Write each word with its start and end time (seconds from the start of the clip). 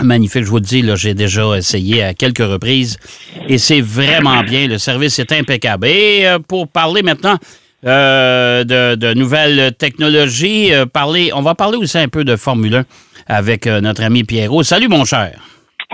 Magnifique, 0.00 0.44
je 0.44 0.48
vous 0.48 0.56
le 0.56 0.62
dis, 0.62 0.84
j'ai 0.96 1.14
déjà 1.14 1.56
essayé 1.56 2.02
à 2.02 2.14
quelques 2.14 2.38
reprises 2.38 2.96
et 3.46 3.58
c'est 3.58 3.82
vraiment 3.82 4.42
bien. 4.42 4.66
Le 4.66 4.78
service 4.78 5.18
est 5.18 5.30
impeccable. 5.32 5.86
Et 5.86 6.26
euh, 6.26 6.38
pour 6.38 6.66
parler 6.66 7.02
maintenant 7.02 7.36
euh, 7.84 8.64
de, 8.64 9.14
nouvelles 9.14 9.74
technologies, 9.76 10.72
euh, 10.72 10.86
parler, 10.86 11.30
on 11.34 11.42
va 11.42 11.54
parler 11.54 11.76
aussi 11.76 11.98
un 11.98 12.08
peu 12.08 12.24
de 12.24 12.36
Formule 12.36 12.76
1 12.76 12.84
avec 13.26 13.66
notre 13.66 14.02
ami 14.02 14.24
Pierrot. 14.24 14.62
Salut, 14.62 14.88
mon 14.88 15.04
cher. 15.04 15.38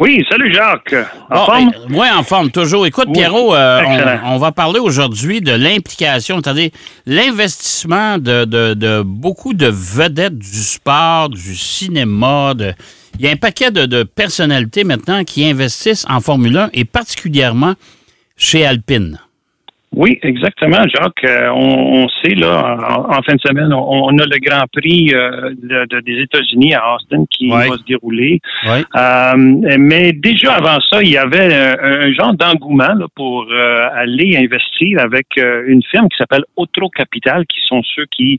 Oui, 0.00 0.24
salut 0.30 0.54
Jacques. 0.54 0.94
En 1.30 1.44
forme? 1.44 1.72
oui, 1.90 2.06
en 2.14 2.22
forme, 2.22 2.50
toujours. 2.50 2.86
Écoute, 2.86 3.08
Pierrot, 3.12 3.52
on, 3.52 4.38
va 4.38 4.52
parler 4.52 4.78
aujourd'hui 4.78 5.40
de 5.40 5.52
l'implication, 5.52 6.40
c'est-à-dire 6.42 6.70
l'investissement 7.06 8.18
de, 8.18 8.44
de, 8.44 9.02
beaucoup 9.02 9.54
de 9.54 9.66
vedettes 9.66 10.38
du 10.38 10.62
sport, 10.62 11.28
du 11.28 11.56
cinéma, 11.56 12.54
de, 12.54 12.72
il 13.18 13.24
y 13.24 13.28
a 13.28 13.32
un 13.32 13.36
paquet 13.36 13.70
de, 13.70 14.02
personnalités 14.04 14.84
maintenant 14.84 15.24
qui 15.24 15.44
investissent 15.44 16.06
en 16.08 16.20
Formule 16.20 16.56
1 16.56 16.70
et 16.72 16.84
particulièrement 16.84 17.74
chez 18.36 18.64
Alpine. 18.64 19.18
Oui, 19.92 20.18
exactement, 20.22 20.82
Jacques. 20.94 21.24
Euh, 21.24 21.48
on, 21.50 22.06
sait, 22.22 22.34
là, 22.34 22.76
en, 23.08 23.22
fin 23.22 23.34
de 23.34 23.40
semaine, 23.40 23.72
on, 23.72 24.16
a 24.18 24.24
le 24.26 24.38
Grand 24.38 24.64
Prix 24.72 25.12
euh, 25.14 25.50
des 26.04 26.20
États-Unis 26.20 26.74
à 26.74 26.94
Austin 26.94 27.24
qui 27.30 27.48
va 27.48 27.64
se 27.64 27.84
dérouler. 27.84 28.40
Euh, 28.66 29.32
mais 29.36 30.12
déjà 30.12 30.54
avant 30.54 30.78
ça, 30.90 31.02
il 31.02 31.10
y 31.10 31.16
avait 31.16 31.54
un, 31.54 32.12
genre 32.12 32.34
d'engouement 32.34 32.94
pour 33.14 33.46
aller 33.94 34.36
investir 34.36 35.00
avec 35.00 35.26
une 35.36 35.82
firme 35.90 36.08
qui 36.08 36.18
s'appelle 36.18 36.44
Otro 36.56 36.90
Capital, 36.90 37.46
qui 37.46 37.60
sont 37.66 37.82
ceux 37.94 38.06
qui 38.10 38.38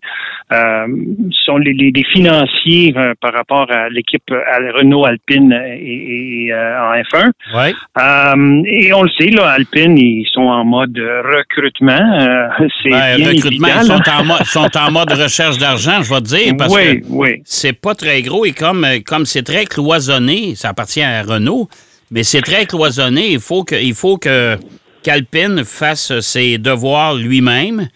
sont 0.51 1.57
les, 1.57 1.91
financiers 2.13 2.93
par 3.21 3.33
rapport 3.33 3.67
à 3.71 3.89
l'équipe 3.89 4.29
Renault 4.29 5.05
Alpine 5.05 5.51
et, 5.51 6.53
en 6.53 6.93
F1. 7.01 8.65
et 8.65 8.93
on 8.93 9.03
le 9.03 9.09
sait, 9.17 9.31
là, 9.31 9.49
Alpine, 9.49 9.97
ils 9.97 10.27
sont 10.31 10.41
en 10.41 10.63
mode 10.63 10.99
recrutement. 11.39 11.91
Euh, 12.19 12.67
c'est 12.83 12.89
ben, 12.89 13.17
bien 13.17 13.29
recrutement, 13.29 13.67
ils 13.79 14.45
sont 14.45 14.77
en, 14.77 14.91
mode, 14.91 15.11
recherche 15.11 15.57
d'argent, 15.57 16.01
je 16.01 16.13
vais 16.13 16.21
te 16.21 16.25
dire, 16.25 16.53
parce 16.57 16.73
oui, 16.73 17.01
que 17.01 17.05
oui. 17.09 17.41
c'est 17.45 17.73
pas 17.73 17.95
très 17.95 18.21
gros 18.21 18.45
et 18.45 18.51
comme 18.51 18.85
comme 19.05 19.25
c'est 19.25 19.43
très 19.43 19.65
cloisonné, 19.65 20.55
ça 20.55 20.69
appartient 20.69 21.01
à 21.01 21.21
Renault, 21.23 21.67
mais 22.11 22.23
c'est 22.23 22.41
très 22.41 22.65
cloisonné, 22.65 23.31
il 23.31 23.39
faut 23.39 23.63
que 23.63 23.75
il 23.75 23.93
faut 23.93 24.17
que 24.17 24.57
qu'Alpine 25.03 25.63
fasse 25.63 26.19
ses 26.19 26.57
devoirs 26.57 27.15
lui-même. 27.15 27.87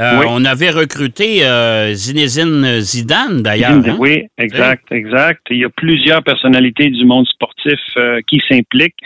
Euh, 0.00 0.22
on 0.26 0.44
avait 0.46 0.70
recruté 0.70 1.44
euh, 1.44 1.92
Zinedine 1.92 2.80
Zidane, 2.80 3.42
d'ailleurs. 3.42 3.72
Hein? 3.72 3.96
Oui, 3.98 4.22
exact, 4.38 4.90
exact. 4.90 5.42
Il 5.50 5.58
y 5.58 5.64
a 5.64 5.68
plusieurs 5.68 6.22
personnalités 6.22 6.88
du 6.88 7.04
monde 7.04 7.26
sportif 7.26 7.78
qui 8.26 8.40
s'impliquent 8.48 8.96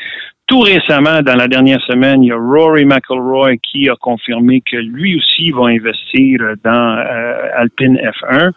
tout 0.47 0.61
récemment, 0.61 1.23
dans 1.23 1.35
la 1.35 1.49
dernière 1.49 1.81
semaine, 1.83 2.23
il 2.23 2.29
y 2.29 2.33
a 2.33 2.37
Rory 2.37 2.85
McIlroy 2.85 3.57
qui 3.57 3.89
a 3.89 3.97
confirmé 3.97 4.61
que 4.61 4.77
lui 4.77 5.17
aussi 5.17 5.51
va 5.51 5.67
investir 5.67 6.41
dans 6.63 6.99
euh, 6.99 7.49
Alpine 7.57 7.97
F1. 7.97 8.53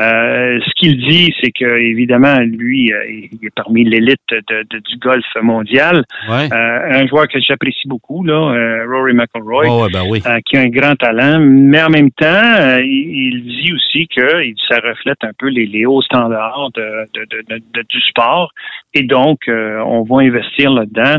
Euh, 0.00 0.58
ce 0.60 0.70
qu'il 0.74 0.98
dit, 0.98 1.32
c'est 1.40 1.52
que 1.52 1.78
évidemment, 1.78 2.38
lui, 2.40 2.92
euh, 2.92 2.96
il 3.08 3.46
est 3.46 3.54
parmi 3.54 3.84
l'élite 3.84 4.18
de, 4.30 4.64
du 4.80 4.96
golf 4.98 5.24
mondial. 5.40 6.04
un 6.28 7.06
joueur 7.06 7.28
que 7.28 7.38
j'apprécie 7.40 7.86
beaucoup, 7.86 8.24
là, 8.24 8.84
Rory 8.88 9.12
McIlroy, 9.12 9.66
oh, 9.68 9.86
ben 9.92 10.40
qui 10.44 10.56
a 10.56 10.60
un 10.60 10.68
grand 10.68 10.96
talent. 10.96 11.38
Mais 11.40 11.80
en 11.82 11.90
même 11.90 12.10
temps, 12.10 12.78
il, 12.82 13.44
dit 13.44 13.72
aussi 13.72 14.08
que 14.08 14.42
ça 14.68 14.78
reflète 14.84 15.22
un 15.22 15.32
peu 15.38 15.48
les, 15.48 15.66
les 15.66 15.86
hauts 15.86 16.02
standards 16.02 16.70
du 16.74 18.00
sport. 18.08 18.52
Et 18.94 19.02
donc, 19.02 19.40
on 19.48 20.02
va 20.02 20.22
investir 20.22 20.70
là-dedans. 20.70 21.18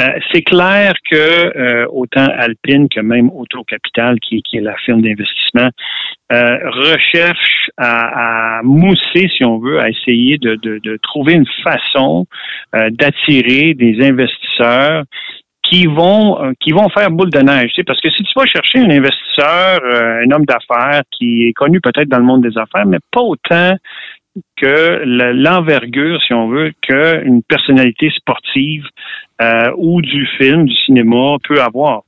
Euh, 0.00 0.18
c'est 0.32 0.42
clair 0.42 0.92
que 1.08 1.16
euh, 1.16 1.86
autant 1.90 2.26
Alpine 2.36 2.88
que 2.88 3.00
même 3.00 3.30
Auto 3.30 3.62
Capital, 3.62 4.18
qui, 4.18 4.42
est 4.52 4.60
la 4.60 4.76
firme 4.78 5.02
d'investissement, 5.02 5.68
euh, 6.32 6.58
recherche 6.70 7.70
à, 7.76 8.60
mousser, 8.64 9.30
si 9.36 9.44
on 9.44 9.58
veut, 9.58 9.78
à 9.78 9.88
essayer 9.88 10.38
de, 10.38 10.98
trouver 11.02 11.34
une 11.34 11.46
façon 11.62 12.26
d'attirer 12.72 13.74
des 13.74 14.04
investisseurs 14.04 15.04
qui 15.62 15.86
vont 15.86 16.54
qui 16.60 16.72
vont 16.72 16.88
faire 16.88 17.10
boule 17.10 17.30
de 17.30 17.40
neige. 17.40 17.72
parce 17.86 18.00
que 18.00 18.10
si 18.10 18.22
tu 18.22 18.32
vas 18.36 18.46
chercher 18.46 18.80
un 18.80 18.90
investisseur, 18.90 19.80
un 19.84 20.30
homme 20.30 20.44
d'affaires 20.44 21.02
qui 21.10 21.46
est 21.46 21.52
connu 21.52 21.80
peut-être 21.80 22.08
dans 22.08 22.18
le 22.18 22.24
monde 22.24 22.42
des 22.42 22.56
affaires, 22.58 22.86
mais 22.86 22.98
pas 23.10 23.22
autant 23.22 23.74
que 24.56 25.02
l'envergure, 25.32 26.20
si 26.22 26.32
on 26.32 26.48
veut, 26.48 26.72
qu'une 26.82 27.42
personnalité 27.42 28.10
sportive 28.10 28.84
euh, 29.40 29.70
ou 29.76 30.00
du 30.00 30.26
film, 30.38 30.66
du 30.66 30.74
cinéma 30.74 31.36
peut 31.46 31.60
avoir. 31.60 32.02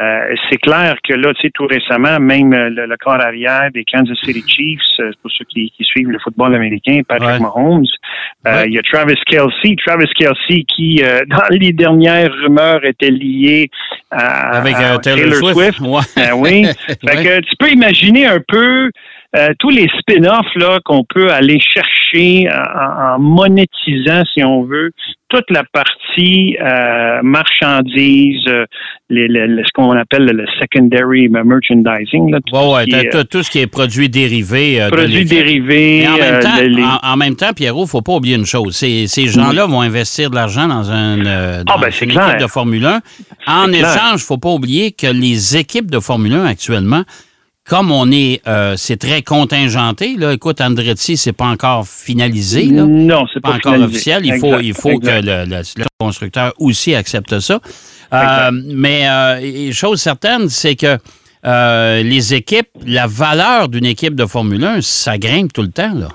Euh, 0.00 0.34
c'est 0.50 0.56
clair 0.56 0.96
que 1.08 1.14
là, 1.14 1.32
tu 1.34 1.42
sais, 1.42 1.50
tout 1.54 1.68
récemment, 1.68 2.18
même 2.18 2.52
le, 2.52 2.96
corps 2.96 3.20
arrière 3.20 3.70
des 3.72 3.84
Kansas 3.84 4.18
City 4.24 4.42
Chiefs, 4.44 4.80
euh, 4.98 5.12
pour 5.22 5.30
ceux 5.30 5.44
qui, 5.44 5.72
suivent 5.82 6.10
le 6.10 6.18
football 6.18 6.52
américain, 6.52 7.00
Patrick 7.06 7.40
Mahomes, 7.40 7.84
il 8.66 8.72
y 8.72 8.78
a 8.78 8.82
Travis 8.82 9.14
Kelsey, 9.26 9.76
Travis 9.86 10.10
Kelsey 10.16 10.64
qui, 10.64 11.00
dans 11.28 11.46
les 11.50 11.72
dernières 11.72 12.32
rumeurs, 12.32 12.84
était 12.84 13.10
lié 13.10 13.70
à, 14.10 14.58
Avec, 14.58 14.74
Taylor, 15.02 15.34
Swift. 15.34 15.78
oui. 16.34 16.66
fait 16.88 16.96
que 17.22 17.40
tu 17.40 17.56
peux 17.56 17.70
imaginer 17.70 18.26
un 18.26 18.40
peu 18.48 18.90
euh, 19.34 19.48
tous 19.58 19.70
les 19.70 19.88
spin-offs 19.98 20.54
là 20.54 20.78
qu'on 20.84 21.04
peut 21.04 21.28
aller 21.30 21.58
chercher 21.60 22.48
en, 22.48 23.18
monétisant, 23.18 24.22
si 24.32 24.44
on 24.44 24.62
veut, 24.62 24.92
toute 25.28 25.50
la 25.50 25.64
partie 25.72 26.56
euh, 26.60 27.20
marchandise, 27.24 28.46
euh, 28.46 28.66
ce 29.10 29.72
qu'on 29.74 29.90
appelle 29.92 30.26
le 30.26 30.46
secondary 30.60 31.28
merchandising. 31.28 32.30
Là, 32.30 32.38
tout, 32.46 32.56
ouais, 32.56 32.84
ce 32.88 33.22
tout, 33.24 33.42
ce 33.42 33.50
qui 33.50 33.58
est 33.58 33.66
produit 33.66 34.08
dérivé. 34.08 34.86
produits 34.92 35.24
dérivés. 35.24 36.06
En 36.06 36.16
même, 36.16 36.40
temps, 36.40 36.98
en, 37.02 37.16
même 37.16 37.34
temps, 37.34 37.52
Pierrot, 37.52 37.80
il 37.80 37.86
ne 37.86 37.88
faut 37.88 38.02
pas 38.02 38.12
oublier 38.12 38.36
une 38.36 38.46
chose. 38.46 38.76
Ces, 38.76 39.08
ces 39.08 39.26
gens-là 39.26 39.66
vont 39.66 39.80
investir 39.80 40.30
de 40.30 40.36
l'argent 40.36 40.68
dans, 40.68 40.92
un, 40.92 41.18
ah, 41.66 41.76
ben, 41.80 41.90
une 42.00 42.10
équipe 42.10 42.40
de 42.40 42.46
Formule 42.46 42.86
1. 42.86 43.00
En 43.48 43.72
échange, 43.72 44.10
il 44.10 44.14
ne 44.14 44.18
faut 44.18 44.38
pas 44.38 44.50
oublier 44.50 44.92
que 44.92 45.08
les 45.08 45.56
équipes 45.56 45.90
de 45.90 45.98
Formule 45.98 46.34
1 46.34 46.44
actuellement 46.44 47.02
comme 47.68 47.90
on 47.90 48.10
est, 48.10 48.42
euh, 48.46 48.74
c'est 48.76 48.98
très 48.98 49.22
contingenté. 49.22 50.16
Là, 50.16 50.32
écoute, 50.34 50.60
Andretti, 50.60 51.16
c'est 51.16 51.32
pas 51.32 51.46
encore 51.46 51.88
finalisé. 51.88 52.66
Là. 52.66 52.84
Non, 52.84 53.24
c'est 53.32 53.40
pas, 53.40 53.52
pas 53.52 53.56
encore 53.56 53.80
officiel. 53.80 54.26
Il 54.26 54.38
faut, 54.38 54.58
il 54.60 54.74
faut 54.74 54.98
que 54.98 55.06
le, 55.06 55.46
le, 55.46 55.84
constructeur 55.98 56.52
aussi 56.58 56.94
accepte 56.94 57.40
ça. 57.40 57.60
Euh, 58.12 58.50
mais 58.52 59.08
euh, 59.08 59.72
chose 59.72 60.00
certaine, 60.00 60.48
c'est 60.48 60.76
que 60.76 60.98
euh, 61.46 62.02
les 62.02 62.34
équipes, 62.34 62.68
la 62.86 63.06
valeur 63.06 63.68
d'une 63.68 63.86
équipe 63.86 64.14
de 64.14 64.26
Formule 64.26 64.64
1, 64.64 64.80
ça 64.82 65.18
grimpe 65.18 65.52
tout 65.52 65.62
le 65.62 65.70
temps. 65.70 65.94
Là. 65.94 66.08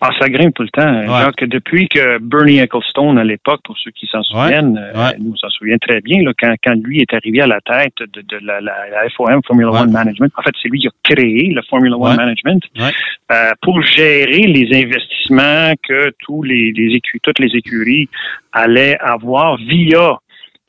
Ah, 0.00 0.10
ça 0.20 0.28
grimpe 0.28 0.54
tout 0.54 0.62
le 0.62 0.68
temps. 0.68 0.92
Ouais. 1.00 1.24
Donc, 1.24 1.42
depuis 1.48 1.88
que 1.88 2.18
Bernie 2.18 2.58
Ecclestone, 2.58 3.18
à 3.18 3.24
l'époque, 3.24 3.60
pour 3.64 3.78
ceux 3.78 3.90
qui 3.92 4.06
s'en 4.06 4.22
souviennent, 4.22 4.76
euh, 4.76 4.92
Ouais. 4.92 5.16
nous 5.18 5.34
s'en 5.38 5.48
souvient 5.48 5.78
très 5.78 6.02
bien, 6.02 6.22
là, 6.22 6.32
quand, 6.38 6.54
quand 6.62 6.74
lui 6.84 7.00
est 7.00 7.14
arrivé 7.14 7.40
à 7.40 7.46
la 7.46 7.60
tête 7.62 7.94
de, 8.00 8.20
de 8.20 8.38
la, 8.44 8.60
la- 8.60 8.90
la 8.90 9.08
FOM, 9.16 9.40
Formula. 9.46 9.70
One 9.70 9.90
Management, 9.90 10.30
en 10.36 10.42
fait, 10.42 10.54
c'est 10.62 10.68
lui 10.68 10.80
qui 10.80 10.88
a 10.88 10.90
créé 11.02 11.50
le 11.50 11.62
Formula 11.62 11.96
One. 11.96 12.14
Management 12.16 12.62
Ouais. 12.78 12.90
euh, 13.32 13.52
pour 13.62 13.80
gérer 13.82 14.42
les 14.42 14.68
investissements 14.84 15.72
que 15.88 16.12
tous 16.20 16.42
les, 16.42 16.72
les 16.72 17.00
toutes 17.22 17.38
les 17.38 17.56
écuries 17.56 18.08
allaient 18.52 18.98
avoir 19.00 19.56
via 19.56 20.18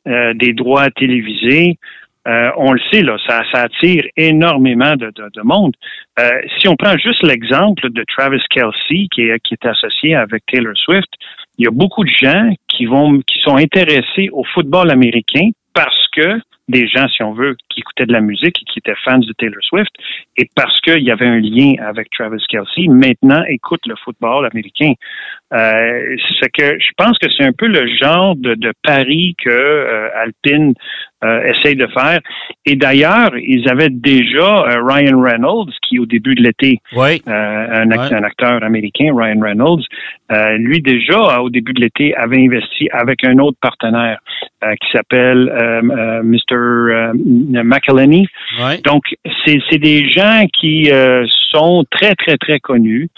euh, 0.06 0.32
des 0.34 0.54
droits 0.54 0.88
télévisés. 0.90 1.76
Euh, 2.28 2.50
on 2.58 2.72
le 2.72 2.80
sait, 2.92 3.02
là, 3.02 3.16
ça, 3.26 3.42
ça 3.52 3.62
attire 3.62 4.04
énormément 4.16 4.94
de, 4.96 5.06
de- 5.06 5.30
de 5.34 5.42
monde. 5.42 5.72
Euh, 6.20 6.28
si 6.58 6.68
on 6.68 6.76
prend 6.76 6.96
juste 6.98 7.22
l'exemple 7.22 7.88
de 7.90 8.04
Travis 8.16 8.42
Kelsey, 8.50 9.06
qui 9.12 9.22
est, 9.22 9.38
qui 9.40 9.54
est 9.54 9.66
associé 9.66 10.14
avec 10.14 10.44
Taylor 10.46 10.76
Swift, 10.76 11.08
il 11.56 11.64
y 11.64 11.68
a 11.68 11.70
beaucoup 11.70 12.04
de 12.04 12.10
gens 12.10 12.50
qui 12.68 12.84
vont, 12.86 13.18
qui 13.20 13.38
sont 13.40 13.56
intéressés 13.56 14.28
au 14.32 14.44
football 14.44 14.90
américain 14.90 15.48
parce 15.78 16.08
que 16.16 16.40
des 16.68 16.86
gens, 16.86 17.08
si 17.08 17.22
on 17.22 17.32
veut, 17.32 17.56
qui 17.70 17.80
écoutaient 17.80 18.04
de 18.04 18.12
la 18.12 18.20
musique 18.20 18.56
et 18.60 18.64
qui 18.70 18.78
étaient 18.80 18.98
fans 19.02 19.16
de 19.18 19.32
Taylor 19.38 19.62
Swift, 19.62 19.90
et 20.36 20.46
parce 20.54 20.78
qu'il 20.82 21.02
y 21.02 21.10
avait 21.10 21.24
un 21.26 21.40
lien 21.40 21.72
avec 21.80 22.10
Travis 22.10 22.44
Kelsey, 22.46 22.88
maintenant 22.88 23.42
écoutent 23.48 23.86
le 23.86 23.94
football 24.04 24.44
américain. 24.52 24.92
Euh, 25.54 26.16
c'est 26.38 26.50
que 26.52 26.78
je 26.78 26.90
pense 26.98 27.16
que 27.18 27.28
c'est 27.34 27.44
un 27.44 27.52
peu 27.52 27.68
le 27.68 27.86
genre 27.96 28.36
de, 28.36 28.54
de 28.54 28.70
pari 28.82 29.34
que 29.42 29.48
euh, 29.48 30.10
Alpine 30.22 30.74
euh, 31.24 31.42
essaye 31.52 31.74
de 31.74 31.86
faire. 31.86 32.20
Et 32.66 32.76
d'ailleurs, 32.76 33.30
ils 33.38 33.66
avaient 33.70 33.88
déjà 33.88 34.64
euh, 34.68 34.82
Ryan 34.84 35.18
Reynolds, 35.22 35.72
qui 35.88 35.98
au 35.98 36.04
début 36.06 36.34
de 36.34 36.42
l'été, 36.42 36.80
Oui. 36.94 37.22
un, 37.26 37.90
act- 37.92 38.10
Ouais. 38.10 38.18
un 38.18 38.24
acteur 38.24 38.62
américain, 38.62 39.10
Ryan 39.16 39.40
Reynolds, 39.40 39.84
lui 40.58 40.82
déjà, 40.82 41.40
au 41.40 41.48
début 41.48 41.72
de 41.72 41.80
l'été, 41.80 42.14
avait 42.14 42.44
investi 42.44 42.90
avec 42.92 43.24
un 43.24 43.38
autre 43.38 43.56
partenaire 43.62 44.18
euh, 44.64 44.74
qui 44.80 44.90
s'appelle 44.92 45.48
euh, 45.48 45.80
euh, 45.82 46.22
Mr. 46.22 46.54
euh, 46.54 47.12
McElhenney. 47.14 48.26
Oui. 48.60 48.82
Donc, 48.82 49.04
c'est 49.44 49.60
c'est 49.70 49.78
des 49.78 50.08
gens 50.10 50.46
qui 50.58 50.90
euh, 50.90 51.24
sont 51.50 51.84
très, 51.90 52.14
très, 52.14 52.36
très 52.36 52.58
connus. 52.58 53.08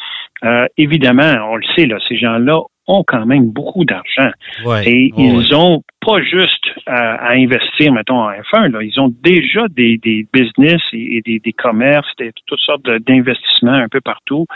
Euh, 0.44 0.66
évidemment, 0.76 1.34
on 1.50 1.56
le 1.56 1.64
sait, 1.76 1.86
là, 1.86 1.98
ces 2.08 2.16
gens-là 2.16 2.60
ont 2.86 3.04
quand 3.06 3.24
même 3.24 3.50
beaucoup 3.50 3.84
d'argent. 3.84 4.30
Oui. 4.64 4.78
Et 4.84 5.12
ils 5.16 5.54
ont 5.54 5.82
pas 6.04 6.20
juste 6.22 6.64
à, 6.86 7.14
à 7.28 7.34
investir, 7.34 7.92
mettons, 7.92 8.20
en 8.20 8.30
F1, 8.30 8.72
là. 8.72 8.82
ils 8.82 8.98
ont 8.98 9.12
déjà 9.22 9.66
des, 9.68 9.98
des 9.98 10.26
business 10.32 10.80
et, 10.92 11.18
et 11.18 11.22
des, 11.24 11.38
des 11.38 11.52
commerces, 11.52 12.08
des, 12.18 12.32
toutes 12.46 12.60
sortes 12.60 12.82
d'investissements 12.82 13.72
un 13.72 13.88
peu 13.88 14.00
partout. 14.00 14.46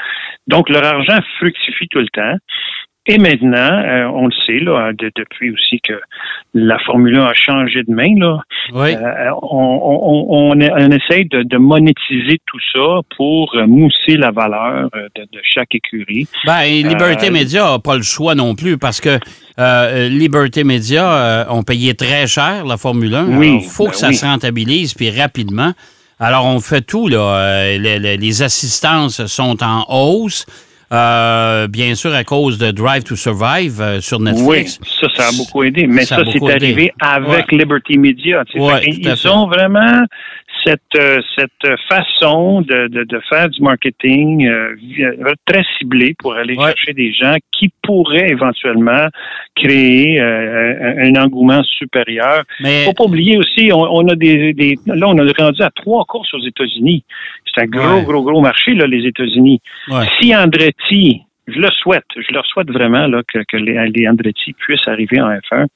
Donc, 0.49 0.69
leur 0.69 0.85
argent 0.85 1.19
fructifie 1.39 1.87
tout 1.89 2.01
le 2.01 2.09
temps. 2.09 2.37
Et 3.07 3.19
maintenant, 3.19 3.59
euh, 3.85 4.07
on 4.15 4.27
le 4.29 4.33
sait, 4.47 4.61
là, 4.61 4.93
de- 4.95 5.13
depuis 5.15 5.51
aussi 5.51 5.79
que 5.87 5.93
la 6.55 6.79
Formule 6.87 7.17
1 7.19 7.27
a 7.27 7.35
changé 7.35 7.83
de 7.83 7.93
main, 7.93 8.15
là, 8.19 8.39
Oui. 8.73 8.95
euh, 8.95 9.31
on, 9.43 9.81
on, 9.83 10.27
on, 10.31 10.59
on 10.59 10.91
essaye 10.91 11.27
de, 11.29 11.43
de 11.43 11.57
monétiser 11.59 12.39
tout 12.47 12.59
ça 12.73 13.01
pour 13.17 13.55
mousser 13.67 14.17
la 14.17 14.31
valeur 14.31 14.89
euh, 14.97 15.09
de, 15.17 15.23
de 15.23 15.41
chaque 15.43 15.75
écurie. 15.75 16.27
Ben, 16.47 16.63
et 16.63 16.83
Liberté 16.83 17.29
Euh, 17.29 17.33
Média 17.33 17.65
n'a 17.73 17.79
pas 17.79 17.97
le 17.97 18.03
choix 18.03 18.35
non 18.35 18.55
plus 18.55 18.79
parce 18.79 19.03
que 19.03 19.19
Liberté 20.09 20.65
Média 20.65 21.13
euh, 21.13 21.45
ont 21.51 21.63
payé 21.63 21.95
très 21.95 22.27
cher 22.27 22.65
la 22.67 22.77
Formule 22.77 23.15
1. 23.15 23.37
Oui, 23.39 23.59
Il 23.63 23.69
faut 23.69 23.85
ben 23.85 23.91
que 23.91 23.97
ça 23.97 24.09
oui. 24.09 24.15
se 24.15 24.25
rentabilise 24.25 24.95
puis 24.95 25.11
rapidement. 25.11 25.73
Alors, 26.19 26.47
on 26.47 26.61
fait 26.61 26.81
tout. 26.83 27.09
Là. 27.09 27.77
Les, 27.77 27.99
les- 27.99 28.17
les 28.17 28.43
assistances 28.43 29.27
sont 29.27 29.63
en 29.63 29.85
hausse. 29.89 30.47
Euh, 30.93 31.67
bien 31.69 31.95
sûr, 31.95 32.13
à 32.15 32.25
cause 32.25 32.59
de 32.59 32.71
Drive 32.71 33.05
to 33.05 33.17
Survive 33.17 33.81
euh, 33.81 34.01
sur 34.01 34.19
Oui, 34.21 34.25
Netflix. 34.33 34.79
ça, 35.01 35.07
ça 35.17 35.29
a 35.29 35.33
beaucoup 35.33 35.63
aidé. 35.65 35.87
Mais 35.87 36.05
Ça 36.05 36.19
c'est 36.31 36.51
arrivé 36.53 36.93
avec 37.01 37.51
Liberty 37.51 37.99
Media. 37.99 38.45
Ouais, 38.55 38.83
ils 38.87 39.17
fait. 39.17 39.29
ont 39.29 39.47
vraiment 39.47 40.05
cette, 40.65 40.81
euh, 40.97 41.21
cette 41.37 41.79
façon 41.89 42.63
de, 42.63 42.89
de, 42.89 43.05
de 43.05 43.21
faire 43.29 43.49
du 43.49 43.61
marketing 43.63 44.47
euh, 44.47 44.75
euh, 45.01 45.33
très 45.47 45.63
ciblé 45.79 46.15
pour 46.19 46.35
aller 46.35 46.57
Ouais. 46.57 46.67
chercher 46.69 46.93
des 46.95 47.13
gens 47.13 47.37
qui 47.53 47.71
pourraient 47.83 48.29
éventuellement 48.31 49.07
créer 49.57 50.21
euh, 50.21 50.97
un, 50.99 51.15
un 51.17 51.23
engouement 51.23 51.63
supérieur. 51.63 52.45
Mais 52.61 52.85
faut 52.85 52.93
pas 52.93 53.05
oublier 53.05 53.37
aussi, 53.39 53.71
on, 53.73 53.81
on 53.83 54.09
a 54.09 54.15
des, 54.15 54.53
des- 54.53 54.79
là, 54.87 55.09
on 55.09 55.19
a 55.19 55.23
rendu 55.39 55.63
à 55.63 55.71
trois 55.71 56.05
courses 56.05 56.33
aux 56.35 56.45
États-Unis. 56.47 57.05
C'est 57.55 57.63
un 57.63 57.67
gros, 57.67 57.97
Ouais. 57.99 58.05
gros, 58.05 58.23
gros 58.23 58.41
marché, 58.41 58.75
là, 58.75 58.87
les 58.87 59.07
États-Unis. 59.07 59.61
Ouais. 59.89 60.05
Si 60.21 60.35
Andretti, 60.35 61.23
je 61.47 61.59
le 61.59 61.69
souhaite, 61.83 62.05
je 62.17 62.33
leur 62.33 62.47
souhaite 62.47 62.71
vraiment 62.71 63.07
là, 63.07 63.23
que, 63.31 63.39
que 63.47 63.57
les, 63.59 63.89
les 63.95 64.09
Andretti 64.09 64.55
puissent 64.55 64.87
arriver 64.87 65.21
en 65.21 65.29
F1. 65.29 65.67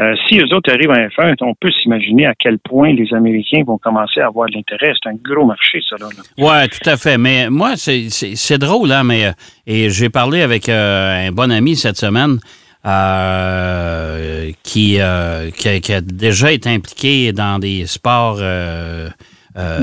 Euh, 0.00 0.14
si 0.26 0.38
eux 0.40 0.52
autres 0.54 0.72
arrivent 0.72 0.90
en 0.90 0.94
F1, 0.94 1.36
on 1.42 1.54
peut 1.54 1.70
s'imaginer 1.70 2.26
à 2.26 2.34
quel 2.36 2.58
point 2.58 2.92
les 2.92 3.12
Américains 3.14 3.62
vont 3.64 3.78
commencer 3.78 4.20
à 4.20 4.26
avoir 4.26 4.48
de 4.48 4.54
l'intérêt. 4.54 4.92
C'est 5.00 5.08
un 5.10 5.14
gros 5.14 5.46
marché, 5.46 5.80
ça. 5.88 5.96
Là. 6.00 6.06
Oui, 6.38 6.68
tout 6.70 6.90
à 6.90 6.96
fait. 6.96 7.18
Mais 7.18 7.48
moi, 7.50 7.76
c'est- 7.76 8.58
drôle, 8.58 8.90
hein, 8.90 9.04
mais 9.04 9.26
euh, 9.26 9.32
et 9.66 9.90
j'ai 9.90 10.10
parlé 10.10 10.42
avec 10.42 10.68
euh, 10.68 11.28
un 11.28 11.30
bon 11.32 11.50
ami 11.52 11.76
cette 11.76 11.96
semaine 11.96 12.38
euh, 12.84 14.50
qui, 14.62 14.94
qui, 14.94 15.00
a, 15.00 15.80
qui 15.80 15.92
a 15.92 16.00
déjà 16.00 16.52
été 16.52 16.68
impliqué 16.68 17.32
dans 17.32 17.58
des 17.58 17.86
sports 17.86 18.36
De 18.38 19.08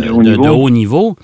haut 0.09 0.21
de, 0.23 0.29
niveau. 0.29 0.43
de 0.43 0.49
haut 0.49 0.69
niveau. 0.69 1.15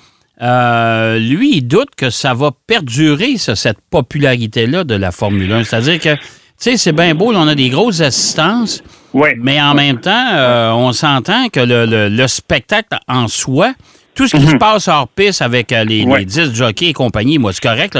Euh, 0.42 1.18
lui, 1.18 1.56
il 1.58 1.62
doute 1.62 1.88
que 1.96 2.10
ça 2.10 2.34
va 2.34 2.50
perdurer, 2.66 3.36
ça, 3.38 3.56
cette 3.56 3.78
popularité-là 3.90 4.84
de 4.84 4.94
la 4.94 5.10
Formule 5.12 5.50
1. 5.52 5.64
C'est-à-dire 5.64 5.98
que, 5.98 6.14
tu 6.14 6.20
sais, 6.58 6.76
c'est 6.76 6.92
bien 6.92 7.14
beau, 7.14 7.32
là, 7.32 7.38
on 7.40 7.48
a 7.48 7.54
des 7.54 7.70
grosses 7.70 8.00
assistances, 8.00 8.82
Ouais. 9.14 9.34
mais 9.40 9.60
en 9.60 9.74
même 9.74 9.98
temps, 10.00 10.26
euh, 10.34 10.70
on 10.72 10.92
s'entend 10.92 11.48
que 11.48 11.60
le, 11.60 11.86
le- 11.86 12.08
le 12.10 12.28
spectacle 12.28 12.98
en 13.08 13.28
soi, 13.28 13.72
tout 14.14 14.26
ce 14.28 14.36
qui 14.36 14.46
se 14.46 14.56
passe 14.56 14.88
hors 14.88 15.08
piste 15.08 15.42
avec 15.42 15.72
euh, 15.72 15.84
les, 15.84 16.04
Mhm. 16.04 16.10
Ouais. 16.12 16.18
les 16.20 16.24
10 16.26 16.54
jockeys 16.54 16.88
et 16.88 16.92
compagnie, 16.92 17.38
moi, 17.38 17.52
c'est 17.52 17.62
correct, 17.62 17.98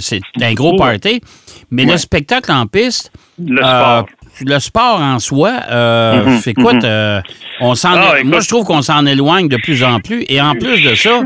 c'est 0.00 0.20
un 0.40 0.54
gros 0.54 0.76
party. 0.76 1.20
Mais 1.70 1.84
le 1.84 1.96
spectacle 1.96 2.50
en 2.52 2.66
piste, 2.66 3.10
Le 3.38 3.58
sport. 3.58 4.06
Le 4.44 4.58
sport 4.58 5.00
en 5.00 5.18
soi, 5.18 5.52
euh, 5.70 6.24
Mhm, 6.24 6.40
écoute, 6.46 6.74
mhm. 6.74 6.80
euh, 6.84 7.20
on 7.60 7.74
s'en 7.74 7.94
Ah, 7.94 8.14
moi, 8.24 8.40
je 8.40 8.48
trouve 8.48 8.64
qu'on 8.66 8.82
s'en 8.82 9.06
éloigne 9.06 9.48
de 9.48 9.56
plus 9.56 9.82
en 9.82 10.00
plus. 10.00 10.24
Et 10.28 10.40
en 10.40 10.54
plus 10.54 10.82
de 10.82 10.94
ça, 10.94 11.20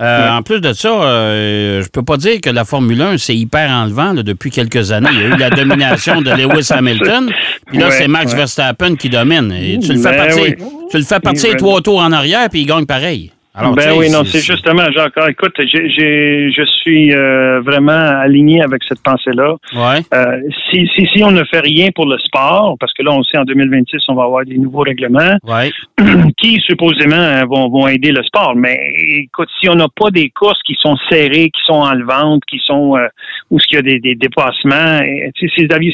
euh, 0.00 0.28
en 0.30 0.42
plus 0.42 0.60
de 0.60 0.72
ça, 0.72 0.88
euh, 0.88 1.82
je 1.82 1.88
peux 1.88 2.02
pas 2.02 2.16
dire 2.16 2.40
que 2.42 2.50
la 2.50 2.64
Formule 2.64 3.00
1, 3.00 3.18
c'est 3.18 3.36
hyper 3.36 3.70
enlevant 3.70 4.12
là, 4.12 4.22
depuis 4.22 4.50
quelques 4.50 4.92
années. 4.92 5.08
Il 5.12 5.20
y 5.20 5.22
a 5.24 5.26
eu 5.28 5.36
la 5.38 5.50
domination 5.50 6.20
de 6.20 6.30
Lewis 6.30 6.68
Hamilton. 6.70 7.30
Puis 7.66 7.78
là, 7.78 7.86
Ouais, 7.86 7.90
c'est 7.92 8.08
Max 8.08 8.32
ouais. 8.32 8.38
Verstappen 8.38 8.96
qui 8.96 9.08
domine. 9.08 9.52
Et 9.52 9.78
tu 9.78 9.92
le 9.92 9.98
fais 10.00 10.10
Ben 10.12 10.26
partir, 10.26 10.42
oui. 10.42 10.54
tu 10.90 10.98
le 10.98 11.04
fais 11.04 11.20
partir 11.20 11.56
trois 11.56 11.80
tours 11.80 12.00
en 12.00 12.12
arrière, 12.12 12.48
puis 12.50 12.60
il 12.62 12.66
gagne 12.66 12.84
pareil. 12.86 13.30
Alors, 13.54 13.74
ben 13.74 13.90
oui, 13.98 14.08
non, 14.10 14.24
c'est 14.24 14.40
justement, 14.40 14.84
Jacques. 14.96 15.12
ah, 15.16 15.28
Écoute, 15.28 15.52
j'ai, 15.58 15.90
j'ai- 15.90 16.50
je 16.52 16.62
suis 16.64 17.12
euh, 17.12 17.60
vraiment 17.60 17.92
aligné 17.92 18.62
avec 18.62 18.82
cette 18.88 19.02
pensée-là. 19.02 19.56
Ouais. 19.74 20.00
Euh, 20.14 20.40
si, 20.70 20.88
si, 20.96 21.06
si 21.12 21.22
on 21.22 21.30
ne 21.32 21.44
fait 21.44 21.60
rien 21.60 21.88
pour 21.94 22.06
le 22.06 22.16
sport, 22.18 22.76
parce 22.80 22.94
que 22.94 23.02
là, 23.02 23.10
on 23.12 23.22
sait 23.22 23.36
en 23.36 23.44
2026, 23.44 24.00
on 24.08 24.14
va 24.14 24.24
avoir 24.24 24.46
des 24.46 24.56
nouveaux 24.56 24.80
règlements 24.80 25.36
Ouais. 25.44 25.70
qui 26.38 26.60
supposément 26.66 27.44
vont, 27.46 27.68
vont 27.68 27.88
aider 27.88 28.10
le 28.10 28.22
sport. 28.22 28.54
Mais 28.56 28.78
écoute, 28.96 29.50
si 29.60 29.68
on 29.68 29.74
n'a 29.74 29.88
pas 29.94 30.10
des 30.10 30.30
courses 30.30 30.62
qui 30.64 30.74
sont 30.80 30.96
serrées, 31.10 31.50
qui 31.50 31.60
sont 31.66 31.74
enlevantes, 31.74 32.42
qui 32.48 32.58
sont 32.64 32.96
euh, 32.96 33.06
où 33.52 33.58
il 33.70 33.74
y 33.76 33.78
a 33.78 33.82
des, 33.82 34.00
des 34.00 34.14
dépassements, 34.16 35.00
et, 35.04 35.30
si 35.38 35.46